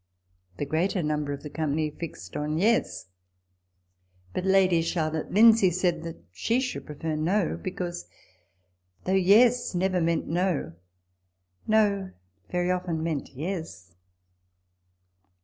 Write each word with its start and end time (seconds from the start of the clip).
The 0.57 0.65
greater 0.65 1.03
number 1.03 1.31
of 1.31 1.43
the 1.43 1.49
company 1.51 1.91
fixed 1.91 2.35
on" 2.35 2.57
Yes." 2.57 3.05
But 4.33 4.45
Lady 4.45 4.81
Charlotte 4.81 5.31
Lindsay 5.31 5.69
said 5.69 6.01
that 6.01 6.23
she 6.31 6.59
should 6.59 6.87
prefer" 6.87 7.15
No"; 7.15 7.55
because, 7.63 8.07
though" 9.03 9.13
Yes" 9.31 9.75
never 9.75 10.01
meant" 10.01 10.25
No,"" 10.27 10.73
No" 11.67 12.13
very 12.51 12.71
often 12.71 13.03
meant" 13.03 13.29
Yes." 13.35 13.93